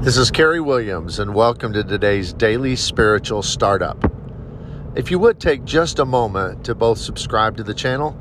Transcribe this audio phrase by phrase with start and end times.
[0.00, 4.10] This is Kerry Williams, and welcome to today's daily spiritual startup.
[4.96, 8.18] If you would take just a moment to both subscribe to the channel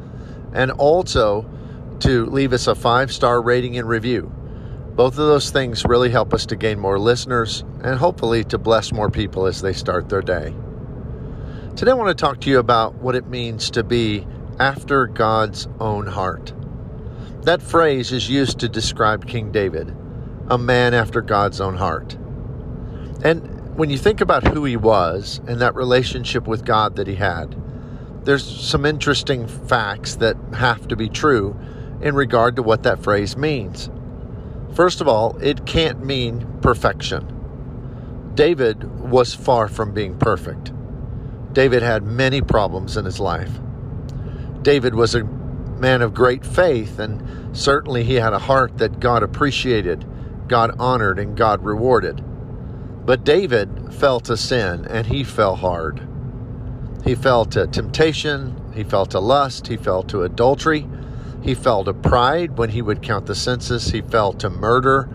[0.52, 1.50] and also
[2.02, 4.30] to leave us a five star rating and review.
[4.96, 8.92] Both of those things really help us to gain more listeners and hopefully to bless
[8.92, 10.54] more people as they start their day.
[11.78, 14.28] Today, I want to talk to you about what it means to be
[14.60, 16.52] after God's own heart.
[17.44, 19.96] That phrase is used to describe King David
[20.50, 22.14] a man after God's own heart.
[23.24, 27.16] And when you think about who he was and that relationship with God that he
[27.16, 27.56] had,
[28.26, 31.58] there's some interesting facts that have to be true
[32.02, 33.90] in regard to what that phrase means.
[34.74, 37.36] First of all, it can't mean perfection.
[38.36, 40.72] David was far from being perfect.
[41.54, 43.52] David had many problems in his life.
[44.62, 49.24] David was a man of great faith, and certainly he had a heart that God
[49.24, 50.06] appreciated
[50.50, 52.22] God honored and God rewarded.
[53.06, 56.06] But David fell to sin and he fell hard.
[57.06, 60.88] He fell to temptation, he fell to lust, he fell to adultery,
[61.42, 65.08] he fell to pride when he would count the census, he fell to murder.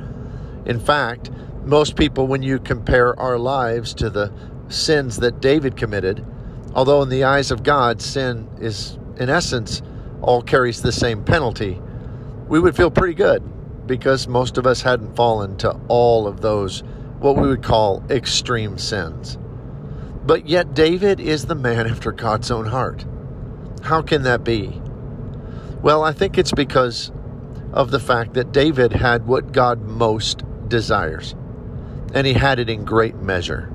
[0.64, 1.30] In fact,
[1.64, 4.32] most people, when you compare our lives to the
[4.68, 6.24] sins that David committed,
[6.74, 9.82] although in the eyes of God, sin is, in essence,
[10.22, 11.80] all carries the same penalty,
[12.48, 13.42] we would feel pretty good
[13.86, 16.82] because most of us hadn't fallen to all of those,
[17.18, 19.38] what we would call extreme sins.
[20.24, 23.04] But yet, David is the man after God's own heart.
[23.82, 24.80] How can that be?
[25.82, 27.12] Well, I think it's because
[27.72, 31.34] of the fact that David had what God most desires,
[32.14, 33.70] and he had it in great measure.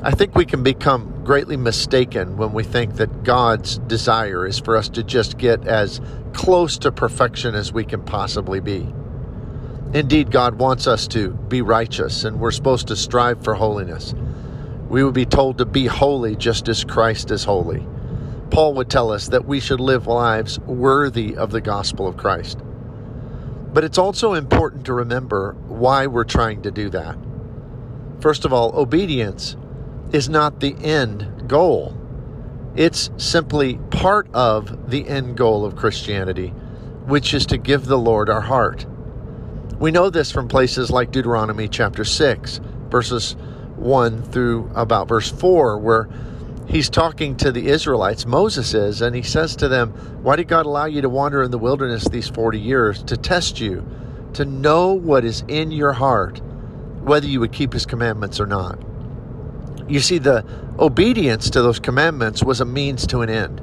[0.00, 4.76] I think we can become greatly mistaken when we think that God's desire is for
[4.76, 6.00] us to just get as
[6.32, 8.86] close to perfection as we can possibly be.
[9.92, 14.14] Indeed, God wants us to be righteous, and we're supposed to strive for holiness.
[14.88, 17.84] We would be told to be holy just as Christ is holy.
[18.50, 22.60] Paul would tell us that we should live lives worthy of the gospel of Christ.
[23.72, 27.16] But it's also important to remember why we're trying to do that.
[28.20, 29.56] First of all, obedience
[30.12, 31.94] is not the end goal.
[32.76, 36.48] It's simply part of the end goal of Christianity,
[37.06, 38.86] which is to give the Lord our heart.
[39.78, 43.36] We know this from places like Deuteronomy chapter 6, verses
[43.76, 46.08] 1 through about verse 4, where
[46.68, 49.90] he's talking to the Israelites, Moses is, and he says to them,
[50.22, 53.02] Why did God allow you to wander in the wilderness these 40 years?
[53.04, 53.86] To test you,
[54.34, 56.40] to know what is in your heart,
[57.00, 58.87] whether you would keep his commandments or not.
[59.88, 60.44] You see, the
[60.78, 63.62] obedience to those commandments was a means to an end.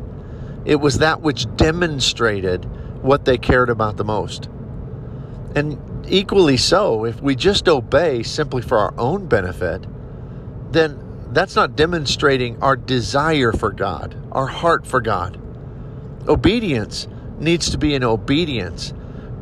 [0.66, 2.66] It was that which demonstrated
[3.04, 4.50] what they cared about the most.
[5.56, 9.86] And equally so, if we just obey simply for our own benefit,
[10.72, 11.00] then
[11.32, 15.40] that's not demonstrating our desire for God, our heart for God.
[16.28, 17.08] Obedience
[17.40, 18.94] needs to be an obedience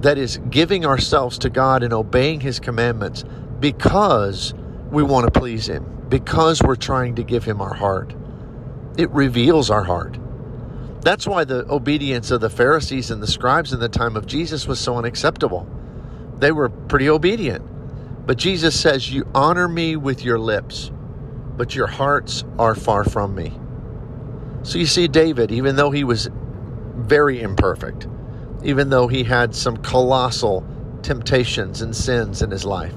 [0.02, 3.24] that is giving ourselves to God and obeying His commandments
[3.60, 4.54] because
[4.94, 8.14] we want to please Him because we're trying to give Him our heart.
[8.98, 10.18] It reveals our heart.
[11.02, 14.68] That's why the obedience of the Pharisees and the scribes in the time of Jesus
[14.68, 15.68] was so unacceptable.
[16.38, 17.66] They were pretty obedient.
[18.26, 20.92] But Jesus says, You honor me with your lips,
[21.58, 23.52] but your hearts are far from me.
[24.64, 26.30] So you see, David, even though he was
[26.96, 28.08] very imperfect,
[28.64, 30.66] even though he had some colossal
[31.02, 32.96] temptations and sins in his life,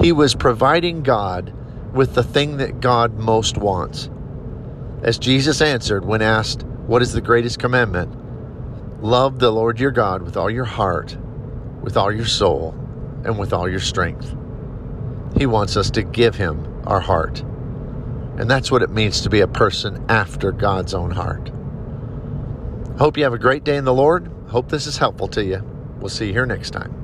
[0.00, 1.54] he was providing God
[1.94, 4.08] with the thing that God most wants.
[5.02, 8.16] As Jesus answered when asked, What is the greatest commandment?
[9.02, 11.16] Love the Lord your God with all your heart,
[11.82, 12.74] with all your soul,
[13.24, 14.34] and with all your strength.
[15.36, 17.40] He wants us to give Him our heart.
[17.40, 21.50] And that's what it means to be a person after God's own heart.
[22.98, 24.30] Hope you have a great day in the Lord.
[24.48, 25.62] Hope this is helpful to you.
[25.98, 26.99] We'll see you here next time.